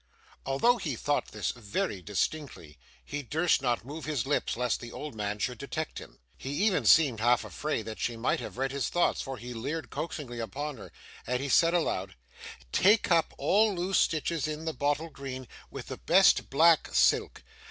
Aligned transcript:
Although 0.47 0.77
he 0.77 0.95
thought 0.95 1.27
this 1.27 1.51
very 1.51 2.01
distinctly, 2.01 2.79
he 3.05 3.21
durst 3.21 3.61
not 3.61 3.85
move 3.85 4.05
his 4.05 4.25
lips 4.25 4.57
lest 4.57 4.79
the 4.79 4.91
old 4.91 5.13
woman 5.13 5.37
should 5.37 5.59
detect 5.59 5.99
him. 5.99 6.17
He 6.35 6.49
even 6.65 6.85
seemed 6.85 7.19
half 7.19 7.43
afraid 7.45 7.83
that 7.85 7.99
she 7.99 8.17
might 8.17 8.39
have 8.39 8.57
read 8.57 8.71
his 8.71 8.89
thoughts; 8.89 9.21
for 9.21 9.37
he 9.37 9.53
leered 9.53 9.91
coaxingly 9.91 10.39
upon 10.39 10.77
her, 10.77 10.91
as 11.27 11.39
he 11.39 11.49
said 11.49 11.75
aloud: 11.75 12.15
'Take 12.71 13.11
up 13.11 13.35
all 13.37 13.75
loose 13.75 13.99
stitches 13.99 14.47
in 14.47 14.65
the 14.65 14.73
bottle 14.73 15.11
green 15.11 15.47
with 15.69 15.85
the 15.85 15.97
best 15.97 16.49
black 16.49 16.89
silk. 16.91 17.43